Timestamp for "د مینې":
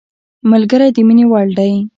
0.95-1.25